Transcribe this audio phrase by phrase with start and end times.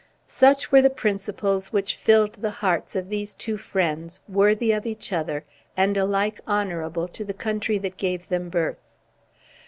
[0.25, 5.13] Such were the principles which filled the hearts of these two friends, worthy of each
[5.13, 5.45] other,
[5.77, 8.79] and alike honorable to the country that gave them birth.